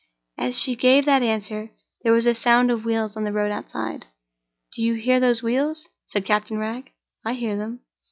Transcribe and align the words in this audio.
As 0.39 0.57
she 0.59 0.75
gave 0.75 1.05
that 1.05 1.21
answer, 1.21 1.69
there 2.01 2.11
was 2.11 2.25
a 2.25 2.33
sound 2.33 2.71
of 2.71 2.85
wheels 2.85 3.15
on 3.15 3.23
the 3.23 3.31
road 3.31 3.51
outside. 3.51 4.07
"You 4.73 4.95
hear 4.95 5.19
those 5.19 5.43
wheels?" 5.43 5.89
said 6.07 6.25
Captain 6.25 6.57
Wragge. 6.57 6.89
"I 7.23 7.33
hear 7.33 7.55
them." 7.55 7.81